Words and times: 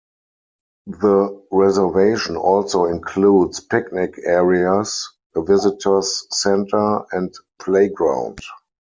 The 0.87 1.43
reservation 1.51 2.35
also 2.35 2.85
includes 2.85 3.59
picnic 3.59 4.15
areas, 4.23 5.07
a 5.35 5.43
visitors 5.43 6.25
center, 6.31 7.03
and 7.11 7.31
playground. 7.59 8.39